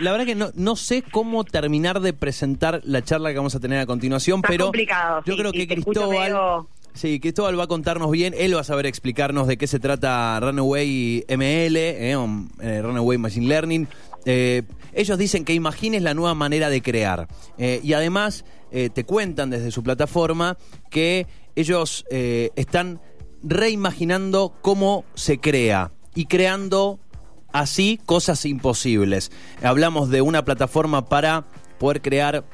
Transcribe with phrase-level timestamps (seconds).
[0.00, 3.60] La verdad que no, no sé cómo terminar de presentar la charla que vamos a
[3.60, 7.62] tener a continuación, Está pero complicado, yo sí, creo que Cristóbal, medio- sí, Cristóbal va
[7.62, 12.16] a contarnos bien, él va a saber explicarnos de qué se trata Runaway ML, eh,
[12.60, 13.86] eh, Runaway Machine Learning.
[14.24, 14.62] Eh,
[14.94, 19.70] ellos dicen que imagines la nueva manera de crear Eh, y además te cuentan desde
[19.70, 20.58] su plataforma
[20.90, 23.00] que ellos están
[23.44, 26.98] reimaginando cómo se crea y creando
[27.54, 29.30] así cosas imposibles.
[29.62, 31.44] Hablamos de una plataforma para
[31.78, 32.44] poder crear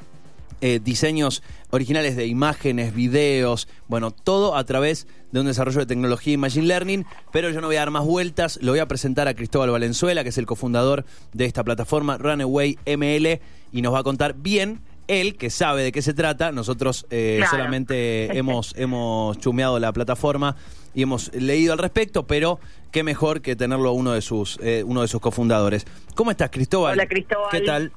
[0.61, 6.33] eh, diseños originales de imágenes, videos, bueno, todo a través de un desarrollo de tecnología
[6.33, 9.27] y machine learning, pero yo no voy a dar más vueltas, lo voy a presentar
[9.27, 13.39] a Cristóbal Valenzuela, que es el cofundador de esta plataforma Runaway ML,
[13.71, 17.35] y nos va a contar bien él, que sabe de qué se trata, nosotros eh,
[17.39, 17.51] Claro.
[17.51, 20.55] solamente hemos, hemos chumeado la plataforma
[20.93, 22.59] y hemos leído al respecto, pero
[22.91, 25.85] qué mejor que tenerlo a uno de sus, eh, uno de sus cofundadores.
[26.15, 26.93] ¿Cómo estás, Cristóbal?
[26.93, 27.49] Hola, Cristóbal.
[27.51, 27.91] ¿Qué tal?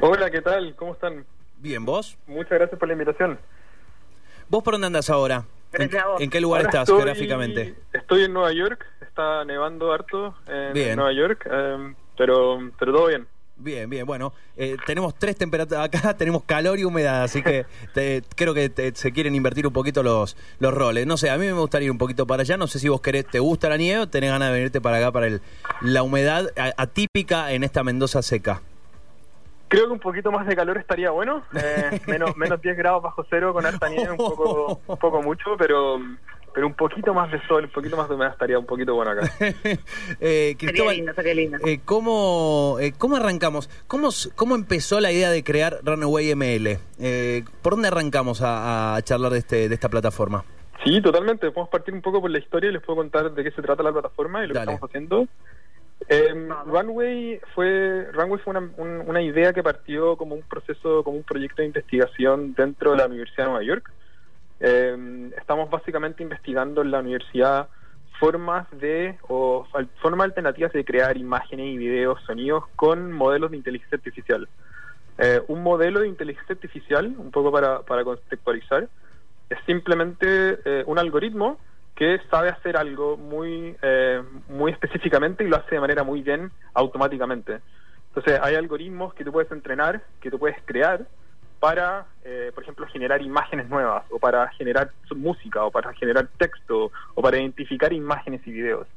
[0.00, 0.74] Hola, ¿qué tal?
[0.76, 1.24] ¿Cómo están?
[1.58, 2.16] Bien, ¿vos?
[2.26, 3.38] Muchas gracias por la invitación.
[4.48, 5.44] ¿Vos por dónde andás ahora?
[5.72, 6.20] ¿En, Gracias a vos.
[6.20, 7.74] en qué lugar Ahora estás estoy- geográficamente?
[7.92, 10.96] Estoy en Nueva York, está nevando harto en Bien.
[10.96, 13.26] Nueva York, eh, pero, pero todo bien.
[13.62, 18.22] Bien, bien, bueno, eh, tenemos tres temperaturas acá, tenemos calor y humedad, así que te-
[18.34, 21.06] creo que te- se quieren invertir un poquito los, los roles.
[21.06, 23.00] No sé, a mí me gustaría ir un poquito para allá, no sé si vos
[23.00, 25.40] querés, te gusta la nieve o tenés ganas de venirte para acá, para el,
[25.80, 28.62] la humedad atípica en esta Mendoza seca.
[29.68, 33.24] Creo que un poquito más de calor estaría bueno, eh, menos, menos 10 grados bajo
[33.30, 35.98] cero con harta nieve, un poco, un poco mucho, pero,
[36.54, 39.12] pero un poquito más de sol, un poquito más de humedad estaría un poquito bueno
[39.12, 39.30] acá.
[39.40, 39.76] eh,
[40.20, 41.58] Sería Cristóbal, lindo, sería lindo.
[41.66, 43.68] eh, ¿cómo, eh, ¿cómo arrancamos?
[43.86, 46.78] ¿Cómo, ¿Cómo empezó la idea de crear Runaway ML?
[47.00, 50.44] Eh, ¿Por dónde arrancamos a, a charlar de, este, de esta plataforma?
[50.84, 51.50] Sí, totalmente.
[51.50, 53.82] Podemos partir un poco por la historia y les puedo contar de qué se trata
[53.82, 54.66] la plataforma y lo Dale.
[54.66, 55.28] que estamos haciendo.
[56.08, 56.66] Eh, Vamos.
[56.66, 61.22] Runway fue Runway fue una, un- una idea que partió como un proceso, como un
[61.22, 63.90] proyecto de investigación dentro de la Universidad de Nueva York.
[64.64, 67.68] Eh, estamos básicamente investigando en la universidad
[68.20, 69.66] formas de o
[70.00, 74.48] formas alternativas de crear imágenes y videos, sonidos con modelos de inteligencia artificial.
[75.18, 78.88] Eh, un modelo de inteligencia artificial, un poco para, para contextualizar,
[79.50, 81.58] es simplemente eh, un algoritmo
[81.96, 86.52] que sabe hacer algo muy, eh, muy específicamente y lo hace de manera muy bien
[86.74, 87.58] automáticamente.
[88.08, 91.06] Entonces, hay algoritmos que tú puedes entrenar, que tú puedes crear
[91.62, 96.90] para, eh, por ejemplo, generar imágenes nuevas, o para generar música, o para generar texto,
[97.14, 98.88] o para identificar imágenes y videos.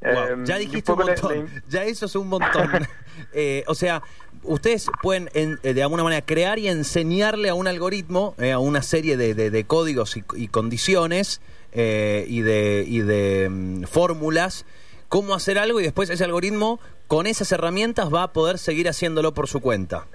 [0.00, 2.70] Wow, Eh, ya y dijiste un montón, ya eso es un montón.
[3.34, 4.02] Eh, o sea,
[4.44, 8.58] ustedes pueden en- eh, de alguna manera crear y enseñarle a un algoritmo, eh, a
[8.58, 11.42] una serie de, de- de códigos y, y condiciones
[11.74, 14.64] y de, y de mm, fórmulas,
[15.10, 19.34] cómo hacer algo y después ese algoritmo con esas herramientas va a poder seguir haciéndolo
[19.34, 20.06] por su cuenta.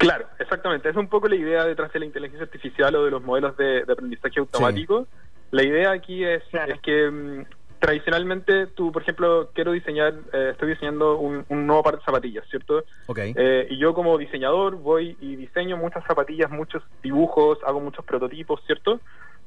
[0.00, 0.88] Claro, exactamente.
[0.88, 3.84] Es un poco la idea detrás de la inteligencia artificial o de los modelos de,
[3.84, 5.06] de aprendizaje automático.
[5.50, 6.72] La idea aquí es, Claro.
[6.72, 7.44] es que mm,
[7.78, 12.46] tradicionalmente tú, por ejemplo, quiero diseñar, eh, estoy diseñando un, un nuevo par de zapatillas,
[12.48, 12.84] ¿cierto?
[13.08, 13.18] Ok.
[13.18, 18.62] Eh, y yo como diseñador voy y diseño muchas zapatillas, muchos dibujos, hago muchos prototipos,
[18.64, 19.00] ¿cierto?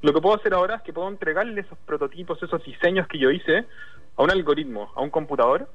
[0.04, 3.32] Lo que puedo hacer ahora es que puedo entregarle esos prototipos, esos diseños que yo
[3.32, 3.66] hice
[4.18, 5.68] a un algoritmo, a un computador.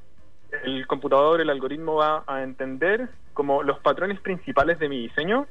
[0.64, 5.46] El computador, el algoritmo va a entender como los patrones principales de mi diseño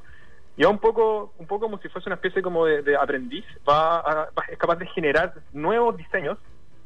[0.56, 3.46] y va un poco, un poco como si fuese una especie como de, de aprendiz,
[3.68, 6.38] va, a- va- es capaz de generar nuevos diseños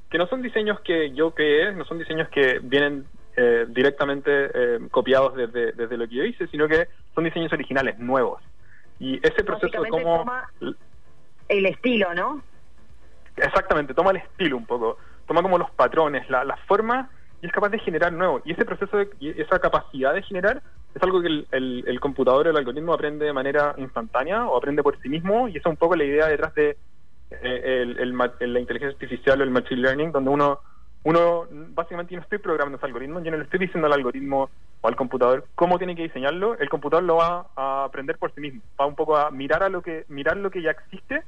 [0.10, 3.06] que no son diseños que yo creé, no son diseños que vienen
[3.38, 7.98] eh, directamente eh, copiados desde, desde lo que yo hice, sino que son diseños originales,
[7.98, 8.42] nuevos.
[9.00, 10.18] Y ese proceso de cómo...
[10.18, 10.50] toma-
[11.48, 12.44] El estilo, ¿no?
[13.38, 17.10] Exactamente, toma el estilo un poco, toma como los patrones, la, la forma
[17.42, 18.42] y es capaz de generar nuevo.
[18.46, 20.62] Y ese proceso de- y esa capacidad de generar
[20.94, 24.84] es algo que el, el, el computador, el algoritmo aprende de manera instantánea o aprende
[24.84, 26.78] por sí mismo y esa es un poco la idea detrás de
[27.32, 30.60] eh, el, la inteligencia artificial o el machine learning, donde uno,
[31.04, 34.50] uno básicamente yo no estoy programando ese algoritmo, yo no le estoy diciendo al algoritmo
[34.82, 38.42] o al computador cómo tiene que diseñarlo, el computador lo va a aprender por sí
[38.42, 41.24] mismo, va un poco a mirar a lo que mirar lo que ya existe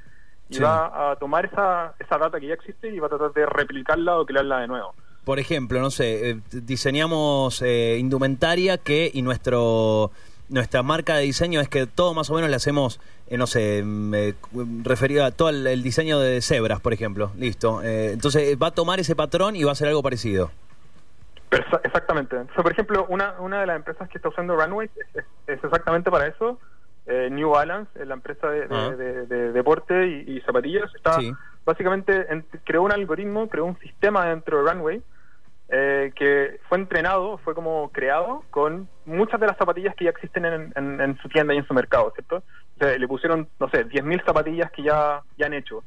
[0.49, 0.63] y Sí.
[0.63, 4.19] va a tomar esa, esa data que ya existe y va a tratar de replicarla
[4.19, 4.93] o crearla de nuevo.
[5.25, 10.11] Por ejemplo, no sé, eh, diseñamos eh, indumentaria que y nuestro
[10.49, 13.81] nuestra marca de diseño es que todo más o menos le hacemos, eh, no sé,
[13.83, 14.33] mm, eh,
[14.83, 17.31] referido a todo el, el diseño de cebras, por ejemplo.
[17.37, 17.81] Listo.
[17.81, 20.51] Eh, entonces va a tomar ese patrón y va a hacer algo parecido.
[21.83, 22.35] Exactamente.
[22.35, 25.63] O sea, por ejemplo, una, una de las empresas que está usando Runway es, es-
[25.63, 26.59] exactamente para eso.
[27.05, 28.89] New Balance, la empresa de, de- Ah.
[28.91, 31.33] de- de deporte y, y zapatillas, está Sí.
[31.65, 35.01] básicamente en- creó un algoritmo, creó un sistema dentro de Runway
[35.75, 40.45] eh, que fue entrenado, fue como creado con muchas de las zapatillas que ya existen
[40.45, 42.43] en, su tienda y en su mercado, ¿cierto?
[42.79, 45.83] le pusieron, no sé, 10.000 zapatillas que ya, ya han hecho.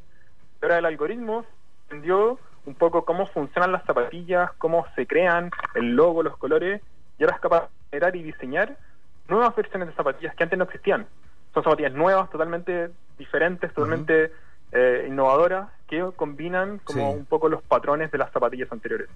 [0.58, 1.44] Pero el algoritmo
[1.84, 6.82] entendió un poco cómo funcionan las zapatillas, cómo se crean, el logo, los colores,
[7.16, 8.76] y ahora es capaz de generar y diseñar
[9.28, 11.06] nuevas versiones de zapatillas que antes no existían.
[11.54, 14.32] Son zapatillas nuevas, totalmente diferentes, totalmente
[14.72, 19.08] eh, innovadoras, que combinan como un poco los patrones de las zapatillas anteriores.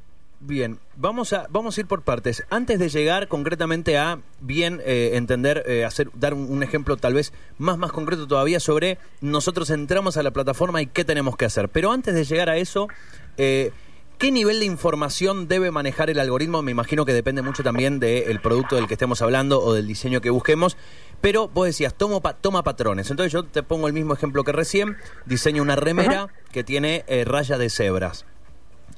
[0.43, 2.45] Bien, vamos a, vamos a ir por partes.
[2.49, 7.35] Antes de llegar concretamente a bien eh, entender, eh, hacer, dar un, ejemplo tal vez
[7.59, 11.69] más, más concreto todavía sobre nosotros entramos a la plataforma y qué tenemos que hacer.
[11.69, 12.89] Pero antes de llegar a eso,
[13.37, 13.73] eh,
[14.17, 16.63] ¿qué nivel de información debe manejar el algoritmo?
[16.63, 20.23] Me imagino que depende mucho también del producto del que estemos hablando o del diseño
[20.23, 20.79] que busquemos.
[21.21, 23.11] Pero vos decías, tomo toma patrones.
[23.11, 24.97] Entonces yo te pongo el mismo ejemplo que recién.
[25.27, 28.25] Diseño una remera que tiene raya de cebras.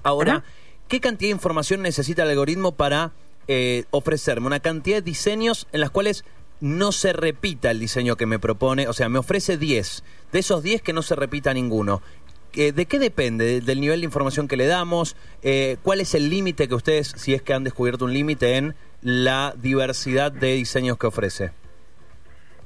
[0.04, 0.44] Ahora...
[0.92, 3.12] ¿Qué cantidad de información necesita el algoritmo para
[3.48, 6.22] eh, ofrecerme una cantidad de diseños en las cuales
[6.60, 8.86] no se repita el diseño que me propone?
[8.88, 10.04] O sea, me ofrece 10.
[10.32, 12.02] De esos 10 que no se repita ninguno.
[12.52, 13.62] Eh, ¿De qué depende?
[13.62, 15.16] ¿Del nivel de información que le damos?
[15.40, 18.74] Eh, ¿Cuál es el límite que ustedes, si es que han descubierto un límite en
[19.00, 21.52] la diversidad de diseños que ofrece?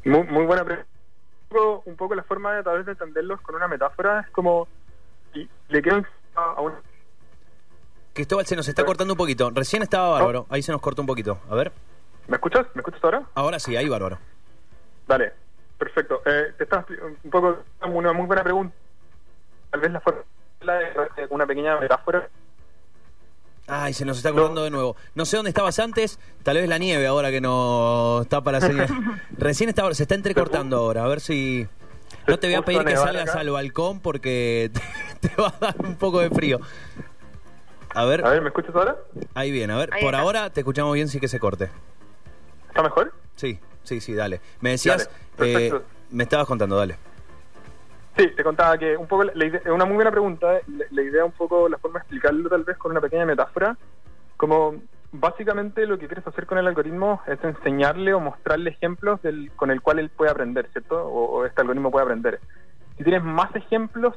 [0.05, 0.91] Muy, muy buena pregunta.
[1.85, 4.67] Un poco la forma de tal vez de entenderlos con una metáfora es como
[5.69, 6.03] le quiero
[6.35, 6.75] a una
[8.17, 9.51] Cristóbal, se nos está cortando un poquito.
[9.51, 10.47] Recién estaba bárbaro.
[10.49, 11.39] Ahí se nos cortó un poquito.
[11.51, 11.71] A ver.
[12.29, 12.67] ¿Me escuchas?
[12.73, 13.23] ¿Me escuchas ahora?
[13.35, 14.19] Ahora sí, ahí bárbaro.
[15.07, 15.35] Dale,
[15.77, 16.23] perfecto.
[16.25, 16.87] Eh, te estás
[17.23, 18.75] un poco una muy buena pregunta.
[19.71, 20.23] Tal vez la forma
[21.29, 22.27] una pequeña metáfora.
[23.67, 24.97] Ay, se nos está cortando de nuevo.
[25.15, 28.87] No sé dónde estabas antes, tal vez la nieve ahora que no está para seguir.
[29.37, 31.69] Recién estaba, se está entrecortando ahora, a ver si...
[32.27, 34.71] No te voy a pedir que salgas al balcón porque
[35.21, 36.61] te va a dar un poco de frío.
[37.97, 38.27] A ver.
[38.27, 38.95] A ver, ¿me escuchas ahora?
[39.33, 41.71] Ahí bien, a ver, por ahora te escuchamos bien, sí que se corte.
[42.69, 43.11] ¿Está mejor?
[43.37, 44.43] Sí, sí, sí, dale.
[44.61, 45.09] Me decías,
[45.39, 45.73] eh,
[46.11, 46.99] me estabas contando, dale.
[48.19, 50.61] Sí, te contaba que un poco, es una muy buena pregunta,
[50.91, 53.79] la, idea un poco, la forma de explicarlo tal vez con una pequeña metáfora,
[54.37, 54.75] como
[55.13, 59.71] básicamente lo que quieres hacer con el algoritmo es enseñarle o mostrarle ejemplos del, con
[59.71, 61.03] el cual él puede aprender, ¿cierto?
[61.03, 62.41] o este algoritmo puede aprender.
[62.99, 64.15] Si tienes más ejemplos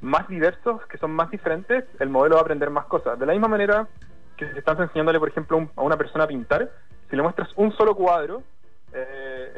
[0.00, 3.18] más diversos, que son más diferentes, el modelo va a aprender más cosas.
[3.18, 3.86] De la misma manera
[4.36, 6.70] que si estás enseñándole, por ejemplo, a una persona a pintar,
[7.10, 8.42] si le muestras un solo cuadro,
[8.92, 9.52] eh,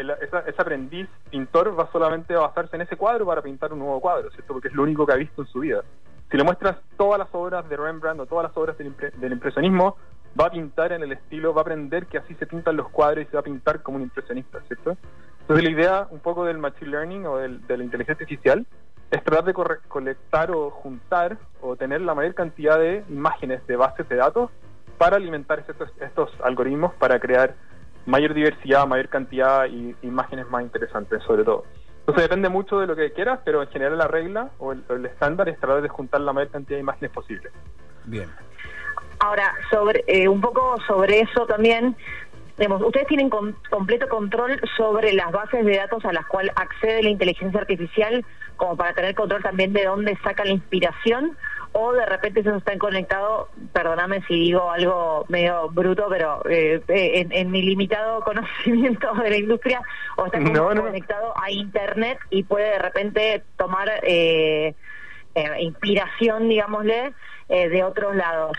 [0.47, 4.31] ese aprendiz pintor va solamente a basarse en ese cuadro para pintar un nuevo cuadro,
[4.31, 4.55] ¿cierto?
[4.55, 5.83] Porque es lo único que ha visto en su vida.
[6.31, 9.97] Si le muestras todas las obras de Rembrandt o todas las obras del, del impresionismo,
[10.39, 13.25] va a pintar en el estilo, va a aprender que así se pintan los cuadros
[13.25, 14.97] y se va a pintar como un impresionista, ¿cierto?
[15.43, 18.67] Entonces la idea un poco del machine learning o del, de la inteligencia artificial
[19.13, 19.53] es tratar de
[19.89, 24.51] colectar o juntar o tener la mayor cantidad de imágenes de bases de datos
[24.97, 27.55] para alimentar estos, estos algoritmos para crear
[28.07, 31.65] mayor diversidad, mayor cantidad y imágenes más interesantes sobre todo.
[32.01, 35.49] Entonces depende mucho de lo que quieras, pero en general la regla o el, estándar
[35.51, 37.51] es tratar de juntar la mayor cantidad de imágenes posible.
[38.05, 38.31] Bien.
[39.21, 41.95] Ahora, sobre eh, un poco sobre eso también,
[42.71, 47.61] ustedes tienen completo control sobre las bases de datos a las cuales accede la inteligencia
[47.61, 48.25] artificial,
[48.57, 51.37] como para tener control también de dónde saca la inspiración,
[51.73, 57.27] o de repente eso están conectados, perdóname si digo algo medio bruto, pero eh, eh,
[57.31, 59.81] en, mi limitado conocimiento de la industria,
[60.17, 64.75] o está conectado a Internet y puede de repente tomar eh,
[65.59, 67.15] inspiración, digámosle,
[67.49, 68.57] de otros lados.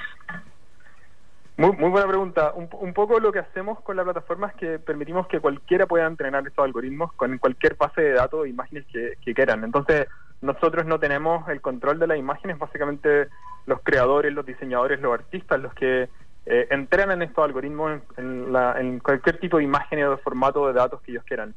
[1.55, 2.51] Muy, buena pregunta.
[2.55, 6.48] Un, poco lo que hacemos con la plataforma es que permitimos que cualquiera pueda entrenar
[6.48, 9.63] estos algoritmos con cualquier base de datos e imágenes que, quieran.
[9.63, 10.07] Entonces,
[10.41, 13.27] nosotros no tenemos el control de las imágenes, básicamente
[13.67, 16.10] los creadores, los diseñadores, los artistas, los que
[16.48, 21.12] eh, entrenan estos algoritmos en, cualquier tipo de imagen o de formato de datos que
[21.12, 21.53] ellos quieran.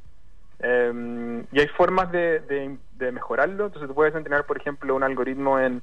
[0.59, 3.67] Em, y hay formas de, de mejorarlo.
[3.67, 5.83] Entonces, tú puedes entrenar, por ejemplo, un algoritmo en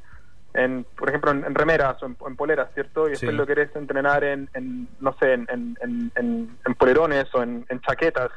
[0.53, 3.07] en, por ejemplo, en, remeras o en, poleras, ¿cierto?
[3.07, 4.50] Y después lo querés entrenar en,
[5.00, 8.31] no sé, en, polerones o en, chaquetas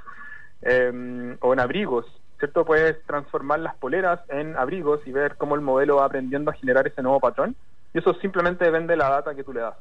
[0.62, 2.06] em, o en abrigos,
[2.38, 2.64] ¿cierto?
[2.64, 6.86] Puedes transformar las poleras en abrigos y ver cómo el modelo va aprendiendo a generar
[6.86, 7.54] ese nuevo patrón.
[7.92, 9.76] Y eso simplemente depende de la data que tú le das.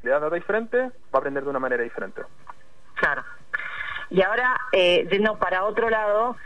[0.00, 2.22] Si le das data diferente, va a aprender de una manera diferente.
[2.94, 3.24] Claro.
[4.10, 6.36] Y ahora, eh, yendo para otro lado,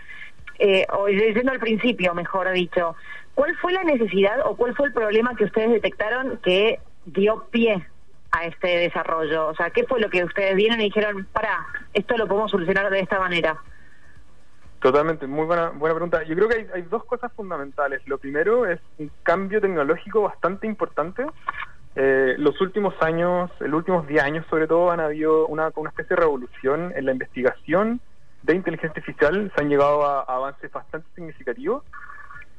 [0.58, 2.96] eh, o yendo al principio, mejor dicho,
[3.34, 7.86] ¿Cuál fue la necesidad o cuál fue el problema que ustedes detectaron que dio pie
[8.30, 9.48] a este desarrollo?
[9.48, 12.90] O sea, ¿qué fue lo que ustedes vieron y dijeron, para, esto lo podemos solucionar
[12.90, 13.56] de esta manera?
[14.80, 16.22] Totalmente, muy buena, buena pregunta.
[16.24, 18.02] Yo creo que hay, dos cosas fundamentales.
[18.06, 21.24] Lo primero es un cambio tecnológico bastante importante
[21.94, 26.16] eh, los últimos años, los últimos 10 años sobre todo, han habido una, una especie
[26.16, 28.00] de revolución en la investigación
[28.42, 29.52] de inteligencia artificial.
[29.54, 31.84] Se han llegado a, avances bastante significativos.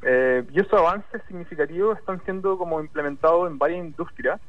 [0.05, 4.39] Eh, y esos avances significativos están siendo como implementados en varias industrias.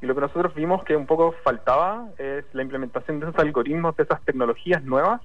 [0.00, 3.96] Y lo que nosotros vimos que un poco faltaba es la implementación de esos algoritmos,
[3.96, 5.20] de esas tecnologías nuevas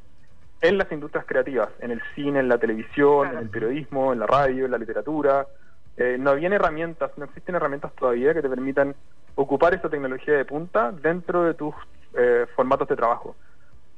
[0.62, 4.27] en las industrias creativas, en el cine, en la televisión, en el periodismo, en la
[4.27, 5.48] radio, en la literatura,
[6.00, 8.96] eh, no habían herramientas, no existen herramientas todavía que te permitan
[9.36, 11.75] ocupar esa tecnología de punta dentro de tus
[12.17, 13.36] eh, formatos de trabajo.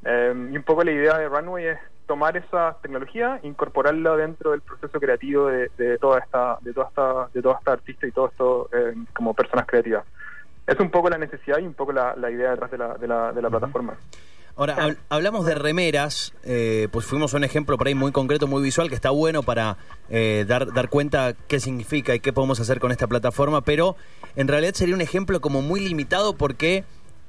[0.04, 1.80] Eh, y un poco la idea de Runway es
[2.12, 7.42] tomar esa tecnología, incorporarla dentro del proceso creativo de, toda esta, de toda esta, de
[7.42, 8.70] toda esta artista y todo esto
[9.14, 10.04] como personas creativas.
[10.68, 13.32] Es un poco la necesidad y un poco la, idea detrás de la, de la,
[13.32, 13.94] de la plataforma.
[14.58, 18.90] Ahora, hablamos de remeras, eh, pues fuimos un ejemplo por ahí muy concreto, muy visual,
[18.90, 19.78] que está bueno para
[20.10, 23.96] eh, dar, dar cuenta qué significa y qué podemos hacer con esta plataforma, pero
[24.36, 26.84] en realidad sería un ejemplo como muy limitado porque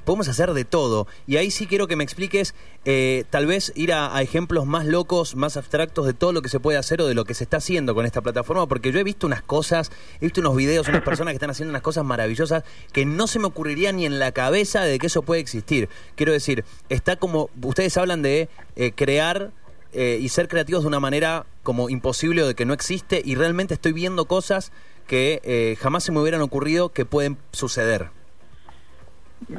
[0.05, 1.07] podemos hacer de todo.
[1.27, 2.55] Y ahí sí quiero que me expliques,
[2.85, 6.61] eh, tal vez ir a, ejemplos más locos, más abstractos de todo lo que se
[6.61, 9.05] puede hacer o de lo que se está haciendo con esta plataforma, porque yo he
[9.05, 9.91] visto unas cosas,
[10.21, 13.39] he visto unos videos, unas personas que están haciendo unas cosas maravillosas que no se
[13.39, 15.89] me ocurriría ni en la cabeza de que eso puede existir.
[16.15, 19.53] Quiero decir, está como, ustedes hablan de eh, crear...
[19.95, 23.35] Eh, y ser creativos de una manera como imposible o de que no existe y
[23.35, 24.73] realmente estoy viendo cosas
[25.07, 28.09] que jamás se me hubieran ocurrido que pueden suceder.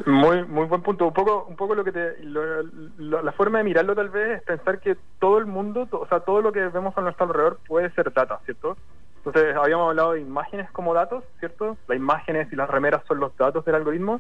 [0.06, 1.08] Muy muy buen punto.
[1.08, 4.80] Un poco un poco lo que te la forma de mirarlo tal vez es pensar
[4.80, 8.12] que todo el mundo, o sea, todo lo que vemos a nuestro alrededor puede ser
[8.14, 8.78] data, ¿cierto?
[9.26, 11.78] Entonces, habíamos hablado de imágenes como datos, ¿cierto?
[11.88, 14.20] Las imágenes y las remeras son los datos del algoritmo,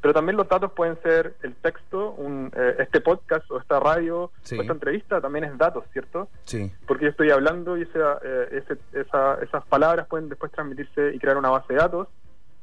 [0.00, 4.22] pero también los datos pueden ser el texto, un, eh, este podcast o esta radio
[4.24, 6.28] o esta entrevista también es datos, ¿cierto?
[6.44, 6.72] Sí.
[6.88, 11.50] Porque yo estoy hablando y esa, eh, esas palabras pueden después transmitirse y crear una
[11.50, 12.08] base de datos.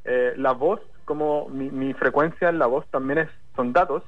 [0.03, 4.03] Eh, la voz como mi, frecuencia en la voz también es, son datos.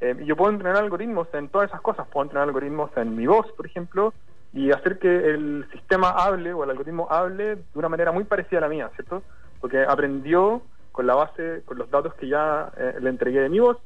[0.00, 2.08] Eh, yo puedo entrenar algoritmos en todas esas cosas.
[2.08, 4.12] Puedo entrenar algoritmos en mi voz, por ejemplo,
[4.52, 8.58] y hacer que el sistema hable o el algoritmo hable de una manera muy parecida
[8.58, 9.22] a la mía, ¿cierto?
[9.60, 13.60] Porque aprendió con la base, con los datos que ya eh, le entregué de mi
[13.60, 13.78] voz,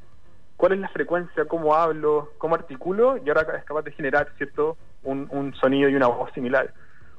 [0.56, 4.78] cuál es la frecuencia, cómo hablo, cómo articulo, y ahora es capaz de generar, ¿cierto?,
[5.02, 6.72] un, un sonido y una voz similar.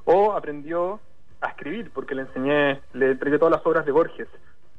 [0.04, 0.98] O aprendió
[1.40, 4.28] a escribir, porque le enseñé, le entregué todas las obras de Borges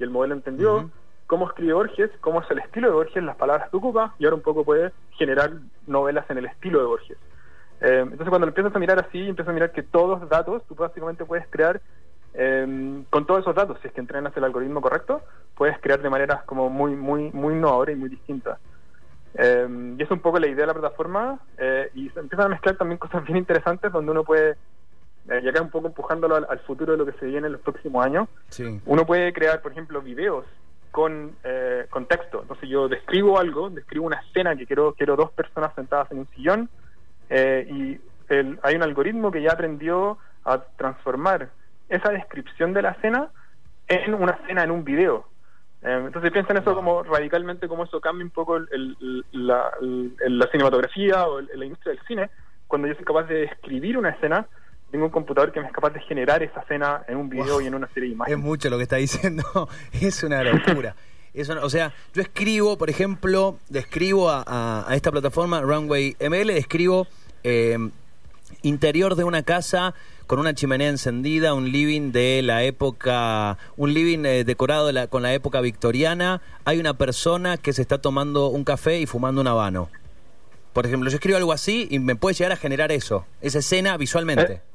[0.04, 0.90] y el modelo entendió
[1.28, 4.36] cómo escribe Borges, cómo es el estilo de Borges, las palabras que ocupa, y ahora
[4.36, 5.54] un poco puede generar
[5.88, 7.18] novelas en el estilo de Borges.
[7.82, 10.64] Eh, entonces cuando lo empiezas a mirar así, empiezas a mirar que todos los datos,
[10.68, 11.82] tú básicamente puedes crear
[12.34, 15.22] eh, con todos esos datos, si es que entrenas el algoritmo correcto,
[15.56, 18.60] puedes crear de maneras como muy, muy, muy innovadoras y muy distintas.
[19.36, 21.40] Eh, y es un poco la idea de la plataforma,
[21.96, 24.56] y se empiezan a mezclar también cosas bien interesantes donde uno puede eh,
[25.28, 28.06] y acá un poco empujándolo al, futuro de lo que se viene en los próximos
[28.06, 28.28] años,
[28.86, 30.46] uno puede crear, por ejemplo, videos
[30.92, 32.42] con, eh, con texto.
[32.42, 36.28] Entonces yo describo algo, describo una escena que quiero, quiero dos personas sentadas en un
[36.36, 36.70] sillón
[37.30, 38.00] eh, y
[38.62, 41.50] hay un algoritmo que ya aprendió a transformar
[41.90, 43.30] esa descripción de la escena
[43.88, 45.28] en una escena en un video.
[45.82, 51.42] entonces piensa en eso como radicalmente, como eso cambia un poco la, la, cinematografía o
[51.42, 52.30] la industria del cine,
[52.68, 54.48] cuando yo soy capaz de escribir una escena
[54.94, 57.66] tengo un computador que me es capaz de generar esa escena en un video y
[57.66, 58.38] en una serie de imágenes.
[58.38, 59.44] Es mucho lo que está diciendo,
[59.92, 60.96] es una locura.
[61.64, 67.08] o sea, yo escribo, por ejemplo, describo a, esta plataforma Runway ML, describo
[67.44, 67.76] eh,
[68.62, 69.96] interior de una casa
[70.28, 75.34] con una chimenea encendida, un living de la época, un living eh, decorado con la
[75.34, 76.40] época victoriana.
[76.66, 79.90] Hay una persona que se está tomando un café y fumando un habano.
[80.72, 83.98] Por ejemplo, yo escribo algo así y me puede llegar a generar eso, esa escena
[83.98, 84.54] visualmente.
[84.54, 84.73] Eh,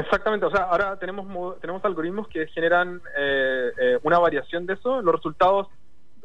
[0.00, 5.02] Exactamente, o sea, ahora tenemos tenemos algoritmos que generan eh, eh, una variación de eso.
[5.02, 5.68] Los resultados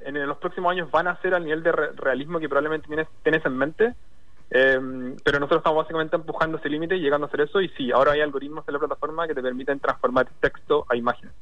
[0.06, 3.46] en, los próximos años van a ser al nivel de realismo que probablemente tienes, tienes
[3.46, 3.94] en mente,
[4.52, 4.80] eh,
[5.26, 7.60] pero nosotros estamos básicamente empujando ese límite y llegando a hacer eso.
[7.60, 11.34] Y sí, ahora hay algoritmos en la plataforma que te permiten transformar texto a imágenes.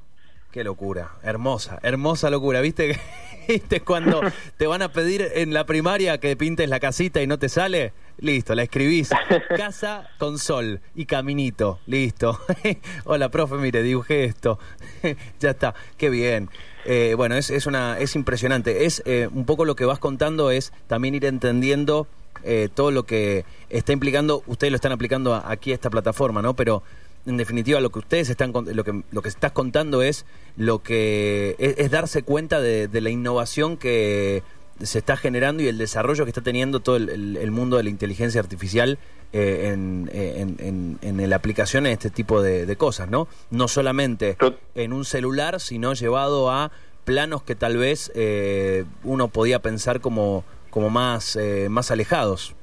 [0.51, 2.61] Qué locura, hermosa, hermosa locura.
[2.61, 2.99] ¿Viste,
[3.47, 4.21] ¿Viste cuando
[4.57, 7.93] te van a pedir en la primaria que pintes la casita y no te sale?
[8.19, 9.09] Listo, la escribís.
[9.55, 11.79] Casa con sol y caminito.
[11.87, 12.39] Listo.
[13.05, 14.59] Hola, profe, mire, dibujé esto.
[15.39, 16.49] ya está, qué bien.
[16.85, 18.85] Eh, bueno, es, es, una, es impresionante.
[18.85, 22.07] Es eh, un poco lo que vas contando, es también ir entendiendo
[22.43, 24.43] eh, todo lo que está implicando.
[24.47, 26.55] Ustedes lo están aplicando aquí a esta plataforma, ¿no?
[26.55, 26.83] Pero
[27.25, 30.25] en definitiva lo que ustedes están lo que lo que estás contando es
[30.57, 34.43] lo que es, darse cuenta de, la innovación que
[34.81, 38.41] se está generando y el desarrollo que está teniendo todo el, mundo de la inteligencia
[38.41, 38.97] artificial
[39.31, 43.27] eh, en, en, la aplicación de este tipo de, cosas, ¿no?
[43.51, 44.37] No solamente
[44.75, 46.71] en un celular, sino llevado a
[47.05, 52.55] planos que tal vez eh, uno podía pensar como, como más, eh, más alejados.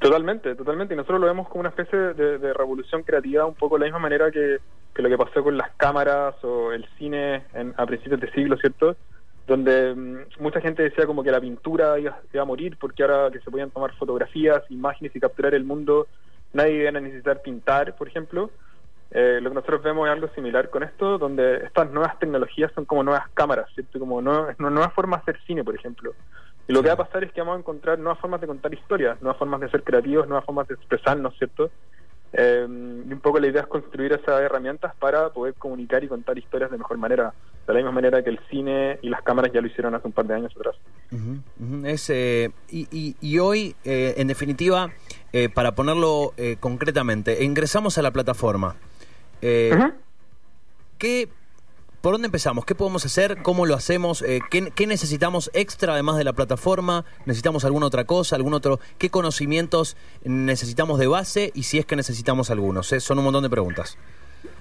[0.00, 0.94] Totalmente, totalmente.
[0.94, 3.86] Y nosotros lo vemos como una especie de, de revolución creativa, un poco de la
[3.86, 4.58] misma manera que,
[4.94, 8.56] que, lo que pasó con las cámaras o el cine en, a principios de siglo,
[8.56, 8.96] ¿cierto?
[9.52, 13.30] Donde mmm, mucha gente decía como que la pintura iba, iba, a morir porque ahora
[13.30, 16.06] que se podían tomar fotografías, imágenes y capturar el mundo,
[16.54, 18.50] nadie iba a necesitar pintar, por ejemplo.
[19.10, 22.86] Eh, lo que nosotros vemos es algo similar con esto, donde estas nuevas tecnologías son
[22.86, 23.98] como nuevas cámaras, ¿cierto?
[23.98, 26.14] Como nuevas, nuevas formas de hacer cine, por ejemplo.
[26.66, 28.72] Y lo que va a pasar es que vamos a encontrar nuevas formas de contar
[28.72, 31.70] historias, nuevas formas de ser creativos, nuevas formas de expresarnos, ¿cierto?
[32.34, 36.38] Eh, y un poco la idea es construir esas herramientas para poder comunicar y contar
[36.38, 37.34] historias de mejor manera,
[37.66, 40.12] de la misma manera que el cine y las cámaras ya lo hicieron hace un
[40.12, 40.76] par de años atrás.
[41.12, 41.86] Uh -huh, uh -huh.
[41.86, 44.90] Es, eh, y, y, y, hoy, eh, en definitiva,
[45.32, 48.76] eh, para ponerlo concretamente, ingresamos a la plataforma.
[49.42, 49.92] Uh -huh.
[50.98, 51.28] ¿Qué
[52.02, 52.64] ¿Por dónde empezamos?
[52.64, 53.42] ¿Qué podemos hacer?
[53.44, 54.22] ¿Cómo lo hacemos?
[54.22, 57.04] Eh, ¿qué, ¿qué, necesitamos extra además de la plataforma?
[57.26, 58.34] ¿Necesitamos alguna otra cosa?
[58.34, 58.80] ¿Algún otro?
[58.98, 61.52] ¿Qué conocimientos necesitamos de base?
[61.54, 62.92] Y si es que necesitamos algunos.
[62.92, 62.98] ¿eh?
[62.98, 63.96] Son un montón de preguntas.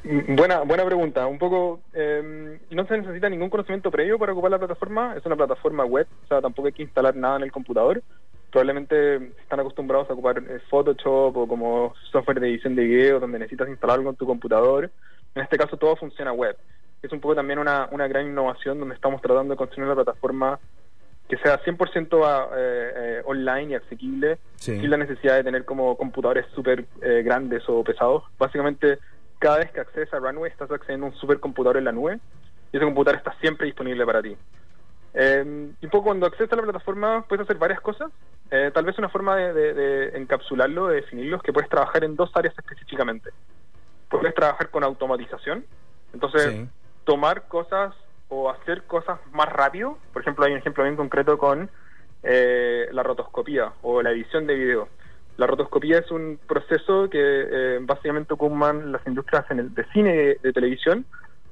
[0.03, 1.25] Buena, buena pregunta.
[1.25, 5.15] Un poco, eh, no se necesita ningún conocimiento previo para ocupar la plataforma.
[5.17, 8.03] Es una plataforma web, o sea, tampoco hay que instalar nada en el computador.
[8.51, 13.39] Probablemente están acostumbrados a ocupar eh, Photoshop o como software de edición de video donde
[13.39, 14.91] necesitas instalar algo en tu computador.
[15.33, 16.55] En este caso todo funciona web
[17.01, 20.60] es un poco también una, una gran innovación donde estamos tratando de construir una plataforma
[21.27, 24.79] que sea 100% a, eh, eh, online y asequible, sí.
[24.79, 28.24] sin la necesidad de tener como computadores súper eh, grandes o pesados.
[28.38, 29.00] Básicamente,
[29.39, 32.20] cada vez que accedes a Runway, estás accediendo a un supercomputador en la nube
[32.72, 34.36] y ese computador está siempre disponible para ti.
[35.13, 38.12] Eh, y un poco cuando accedes a la plataforma puedes hacer varias cosas.
[38.50, 42.03] Eh, tal vez una forma de, de, de, encapsularlo, de definirlo, es que puedes trabajar
[42.03, 43.29] en dos áreas específicamente.
[44.10, 45.65] Puedes trabajar con automatización.
[46.13, 46.67] Entonces, sí
[47.03, 47.93] tomar cosas
[48.29, 49.98] o hacer cosas más rápido.
[50.13, 51.70] Por ejemplo, hay un ejemplo bien concreto con
[52.24, 54.88] eh, la rotoscopía o la edición de video.
[55.38, 60.13] La rotoscopía es un proceso que eh, básicamente ocupan las industrias en el, de cine
[60.13, 61.06] y de, de, televisión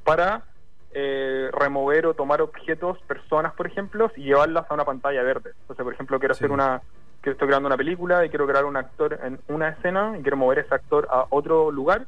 [0.03, 0.43] para
[0.91, 5.51] eh, remover o tomar objetos, personas, por ejemplo, y llevarlas a una pantalla verde.
[5.61, 6.39] Entonces, por ejemplo, quiero sí.
[6.39, 6.81] hacer una
[7.21, 10.37] que estoy creando una película y quiero crear un actor en una escena y quiero
[10.37, 12.07] mover ese actor a otro lugar.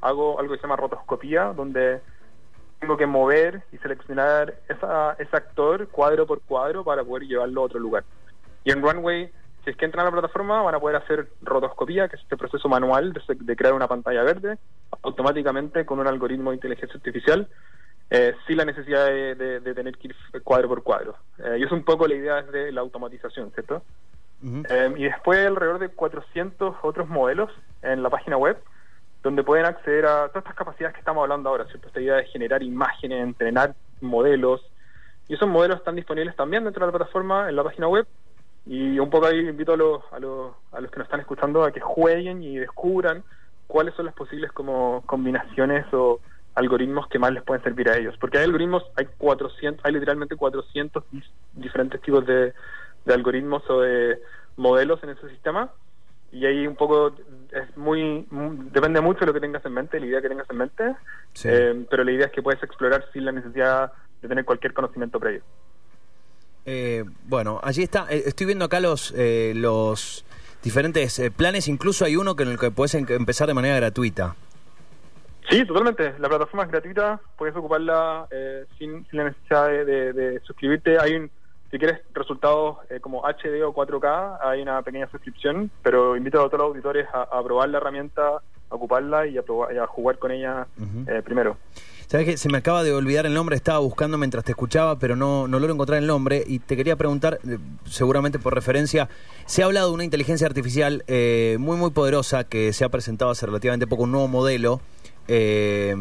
[0.00, 2.00] Hago algo que se llama rotoscopía, donde
[2.78, 7.64] tengo que mover y seleccionar esa, ese actor cuadro por cuadro para poder llevarlo a
[7.64, 8.04] otro lugar.
[8.64, 9.30] Y en Runway,
[9.64, 12.36] si es que entran a la plataforma, van a poder hacer rotoscopía, que es este
[12.36, 14.58] proceso manual de, de crear una pantalla verde,
[15.02, 17.48] automáticamente con un algoritmo de inteligencia artificial,
[18.10, 21.16] eh, sin la necesidad de, de, de, tener que ir cuadro por cuadro.
[21.38, 23.82] Eh, y es un poco la idea de la automatización, ¿cierto?
[24.42, 24.66] Uh -huh.
[24.70, 27.50] eh, y después alrededor de 400 otros modelos
[27.82, 28.56] en la página web
[29.28, 31.88] donde pueden acceder a todas estas capacidades que estamos hablando ahora, ¿cierto?
[31.88, 34.62] Esta idea de generar imágenes, entrenar modelos,
[35.28, 38.06] y esos modelos están disponibles también dentro de la plataforma, en la página web,
[38.64, 41.62] y un poco ahí invito a los, a los, a los que nos están escuchando
[41.62, 43.22] a que jueguen y descubran
[43.66, 46.20] cuáles son las posibles como combinaciones o
[46.54, 50.36] algoritmos que más les pueden servir a ellos, porque hay algoritmos, hay 400, hay literalmente
[50.36, 51.04] 400
[51.52, 52.54] diferentes tipos de,
[53.04, 54.22] de algoritmos o de
[54.56, 55.70] modelos en ese sistema,
[56.32, 57.12] y ahí un poco
[57.52, 60.50] es muy, muy, depende mucho de lo que tengas en mente, la idea que tengas
[60.50, 60.96] en mente,
[61.32, 61.48] sí.
[61.50, 65.18] eh, pero la idea es que puedes explorar sin la necesidad de tener cualquier conocimiento
[65.18, 65.42] previo.
[66.66, 70.24] Eh, bueno, allí está, eh, estoy viendo acá los eh, los
[70.62, 74.36] diferentes eh, planes, incluso hay uno que en el que puedes empezar de manera gratuita.
[75.48, 76.14] Sí, totalmente.
[76.18, 80.98] La plataforma es gratuita, puedes ocuparla eh, sin, sin, la necesidad de, de, de suscribirte.
[80.98, 81.30] Hay un
[81.70, 86.48] si quieres resultados eh, como HD o 4K, hay una pequeña suscripción, pero invito a
[86.48, 88.22] todos los auditores a, a probar la herramienta,
[88.70, 91.18] a ocuparla y a, probar, y a jugar con ella uh -huh.
[91.18, 91.56] eh, primero.
[92.08, 95.14] Sabes que se me acaba de olvidar el nombre, estaba buscando mientras te escuchaba, pero
[95.14, 99.10] no, no logro encontrar el nombre y te quería preguntar, eh, seguramente por referencia,
[99.44, 103.30] se ha hablado de una inteligencia artificial eh, muy muy poderosa que se ha presentado
[103.30, 104.80] hace relativamente poco un nuevo modelo.
[105.28, 105.94] Eh,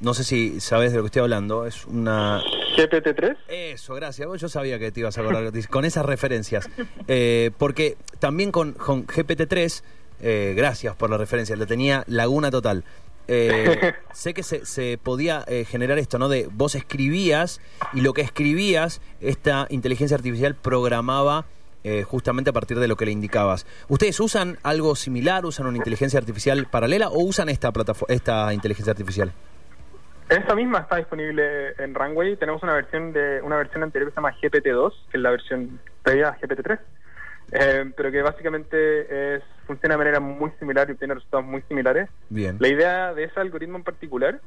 [0.00, 2.42] no sé si sabes de lo que estoy hablando, es una
[2.76, 3.36] GPT-3.
[3.48, 4.28] Eso, gracias.
[4.40, 6.68] Yo sabía que te ibas a acordar con esas referencias.
[7.06, 9.82] Eh, porque también con, con GPT-3,
[10.22, 12.84] eh, gracias por la referencia, lo tenía laguna total.
[13.28, 16.28] Eh, sé que se, se podía generar esto, ¿no?
[16.28, 17.60] De vos escribías
[17.92, 21.44] y lo que escribías, esta inteligencia artificial programaba
[21.84, 23.66] eh, justamente a partir de lo que le indicabas.
[23.88, 25.46] ¿Ustedes usan algo similar?
[25.46, 27.72] ¿Usan una inteligencia artificial paralela o usan esta,
[28.08, 29.32] esta inteligencia artificial?
[30.30, 32.36] Esta misma está disponible en Runway.
[32.36, 35.80] Tenemos una versión de una versión anterior que se llama GPT-2, que es la versión
[36.04, 36.78] previa a GPT-3,
[37.52, 42.08] eh, pero que básicamente es, funciona de manera muy similar y obtiene resultados muy similares.
[42.28, 42.58] Bien.
[42.60, 44.40] La idea de ese algoritmo en particular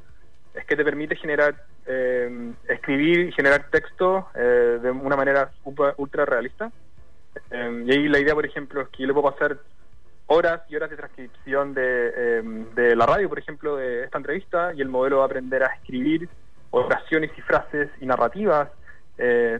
[0.54, 1.54] es que te permite generar,
[1.86, 5.50] eh, escribir y generar texto eh, de una manera
[5.96, 6.72] ultra realista.
[7.50, 9.58] Y ahí la idea, por ejemplo, es que yo le puedo pasar
[10.26, 12.42] horas y horas de transcripción de,
[12.74, 15.74] de la radio, por ejemplo, de esta entrevista, y el modelo va a aprender a
[15.74, 16.28] escribir
[16.70, 18.68] oraciones y frases y narrativas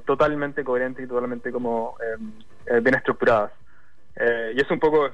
[0.05, 1.97] totalmente coherentes y totalmente como
[2.67, 3.53] bien estructuradas.
[4.17, 5.11] y es un poco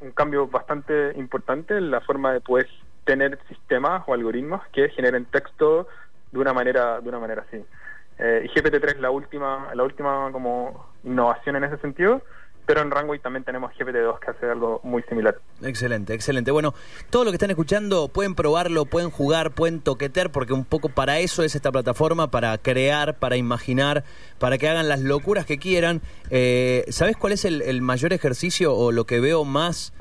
[0.00, 2.68] un cambio bastante importante en la forma de poder
[3.04, 5.86] tener sistemas o algoritmos que generen texto
[6.32, 7.64] de una manera de una manera así.
[8.18, 12.22] Eh, y GPT-3 es la última la última como innovación en ese sentido,
[12.64, 15.36] pero en Runway también tenemos GPT-2 que hace algo muy similar.
[15.62, 16.50] Excelente, excelente.
[16.50, 16.74] Bueno,
[17.10, 21.18] todo lo que están escuchando pueden probarlo, pueden jugar, pueden toquetear, porque un poco para
[21.18, 24.04] eso es esta plataforma, para crear, para imaginar,
[24.38, 26.00] para que hagan las locuras que quieran.
[26.30, 29.92] Eh, ¿Sabes cuál es el mayor ejercicio o lo que veo más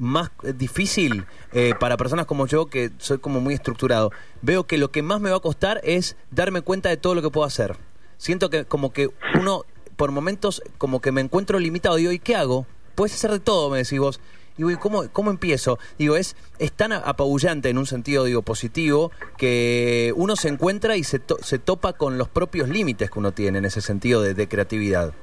[0.00, 4.10] más difícil eh, para personas como yo, que soy como muy estructurado.
[4.42, 7.22] Veo que lo que más me va a costar es darme cuenta de todo lo
[7.22, 7.76] que puedo hacer.
[8.16, 9.64] Siento que como que uno,
[9.96, 11.96] por momentos, como que me encuentro limitado.
[11.96, 12.66] Digo, ¿y qué hago?
[12.94, 14.20] Puedes hacer de todo, me decís vos.
[14.56, 15.78] Digo, ¿y cómo, cómo empiezo?
[15.98, 21.04] Digo, es, es tan apabullante en un sentido, digo, positivo, que uno se encuentra y
[21.04, 25.14] se, se topa con los propios límites que uno tiene en ese sentido de creatividad.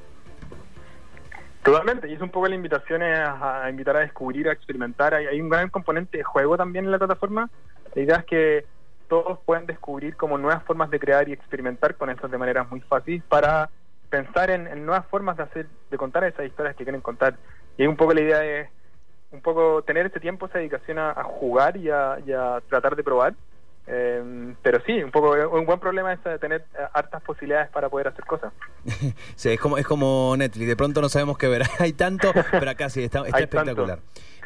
[1.68, 5.14] Totalmente, y es un poco la invitación a, invitar a descubrir, a experimentar.
[5.14, 7.50] Hay, un gran componente de juego también en la plataforma.
[7.94, 8.66] La idea es que
[9.10, 12.80] todos puedan descubrir como nuevas formas de crear y experimentar con eso de manera muy
[12.80, 13.70] fácil para
[14.10, 17.36] pensar en, nuevas formas de hacer, de contar esas historias que quieren contar.
[17.78, 18.70] Y un poco la idea es
[19.34, 23.34] un poco tener ese tiempo, esa dedicación a, jugar y a tratar de probar
[23.88, 27.90] eh, pero sí, un poco un buen problema es eh, tener eh, hartas posibilidades para
[27.90, 28.52] poder hacer cosas.
[29.36, 31.64] sí, es como, es como Netflix, de pronto no sabemos qué ver.
[31.80, 34.00] Hay tanto, pero acá sí, está, espectacular.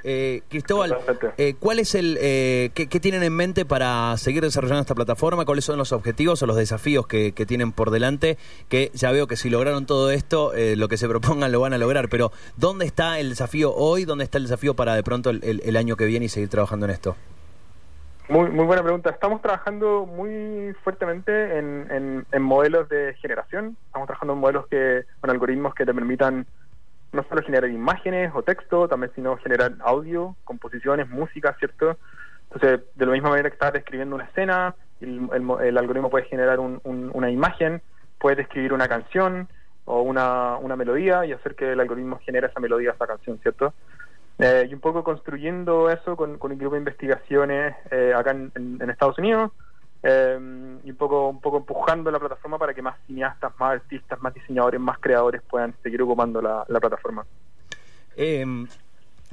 [0.04, 0.97] Eh, Cristóbal,
[1.38, 5.45] eh, ¿cuál es el, eh, qué, tienen en mente para seguir desarrollando esta plataforma?
[5.45, 8.38] ¿Cuáles son los objetivos o los desafíos que, tienen por delante?
[8.67, 11.77] Que ya veo que si lograron todo esto, lo que se propongan lo van a
[11.77, 14.06] lograr, pero ¿dónde está el desafío hoy?
[14.06, 16.91] ¿Dónde está el desafío para de pronto el año que viene y seguir trabajando en
[16.91, 17.15] esto?
[18.29, 19.10] Muy, muy buena pregunta.
[19.10, 23.75] Estamos trabajando muy fuertemente en, en, modelos de generación.
[23.88, 26.45] Estamos trabajando en modelos que, con algoritmos que te permitan
[27.12, 31.97] no solo generar imágenes o texto, también sino generar audio, composiciones, música, ¿cierto?
[32.43, 37.29] Entonces, de la misma manera que estás describiendo una escena, el, algoritmo puede generar una
[37.29, 37.81] imagen,
[38.17, 39.49] puede describir una canción
[39.86, 43.73] o una, una melodía y hacer que el algoritmo genere esa melodía, esa canción, ¿cierto?
[44.43, 48.89] Eh, y un poco construyendo eso con, con un grupo de investigaciones eh, acá en,
[48.89, 49.51] Estados Unidos
[50.01, 50.36] eh,
[50.84, 54.34] y un poco un poco empujando la plataforma para que más cineastas, más artistas, más
[54.34, 57.23] diseñadores, más creadores puedan seguir ocupando la, la plataforma.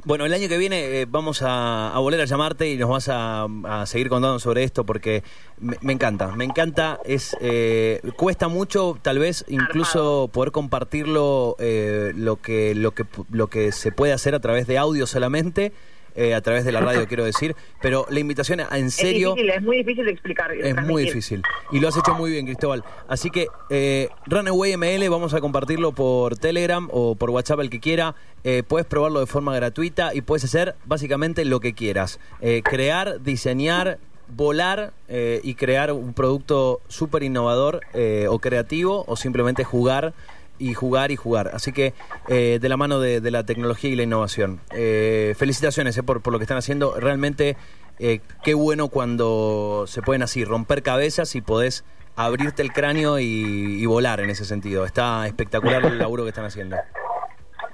[0.05, 3.49] Bueno, el año que viene eh, vamos a, volver a llamarte y nos vas a,
[3.87, 5.25] seguir contando sobre esto porque
[5.59, 7.01] me, encanta, me encanta.
[7.05, 13.49] Es eh, cuesta mucho, tal vez incluso poder compartirlo eh, lo que lo que lo
[13.49, 15.73] que se puede hacer a través de audio solamente.
[16.21, 17.55] Eh, a través de la radio, quiero decir.
[17.81, 19.31] Pero la invitación en serio.
[19.31, 20.53] Es difícil, es muy difícil de explicar.
[20.53, 21.43] Es muy difícil.
[21.71, 22.83] Y lo has hecho muy bien, Cristóbal.
[23.07, 27.79] Así que eh, Runaway ML, vamos a compartirlo por Telegram o por WhatsApp, el que
[27.79, 28.17] quiera.
[28.43, 32.19] Eh, puedes probarlo de forma gratuita y puedes hacer básicamente lo que quieras.
[32.41, 37.81] Eh, crear, diseñar, volar y crear un producto súper innovador
[38.29, 40.13] o creativo o simplemente jugar
[40.59, 41.51] y jugar y jugar.
[41.53, 41.95] Así que
[42.29, 44.61] eh, de la mano de, la tecnología y la innovación.
[44.73, 46.95] Eh, felicitaciones eh, por, por, lo que están haciendo.
[46.99, 47.57] Realmente
[47.99, 54.21] qué bueno cuando se pueden así romper cabezas y podés abrirte el cráneo y, volar
[54.21, 54.85] en ese sentido.
[54.85, 56.77] Está espectacular el laburo que están haciendo.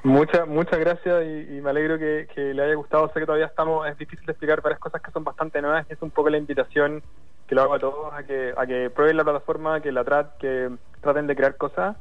[0.03, 3.11] Muchas muchas gracias y, me alegro que, le haya gustado.
[3.13, 5.87] Sé que todavía estamos, es difícil de explicar varias cosas que son bastante nuevas.
[5.91, 7.03] Es un poco la invitación
[7.47, 10.37] que lo hago a todos a que, a que prueben la plataforma, que la trat,
[10.39, 10.71] que
[11.01, 11.97] traten de crear cosas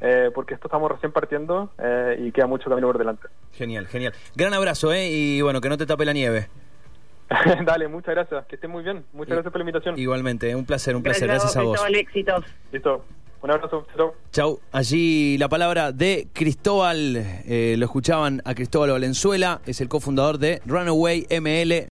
[0.00, 3.28] eh, porque esto estamos recién partiendo eh, y queda mucho camino por delante.
[3.52, 4.12] Genial, genial.
[4.34, 5.08] Gran abrazo, ¿eh?
[5.10, 6.48] Y bueno, que no te tape la nieve.
[7.64, 8.46] Dale, muchas gracias.
[8.46, 9.04] Que estés muy bien.
[9.12, 9.98] Muchas gracias por la invitación.
[9.98, 11.28] Igualmente, un placer, un placer.
[11.28, 11.80] Gracias, a vos.
[11.92, 12.44] éxitos.
[12.72, 13.04] Listo.
[13.40, 13.86] Un abrazo.
[13.96, 14.14] Chau.
[14.32, 14.60] Chau.
[14.72, 17.16] Allí la palabra de Cristóbal.
[17.16, 19.60] Eh, lo escuchaban a Cristóbal Valenzuela.
[19.64, 21.86] Es el cofundador de Runaway ML.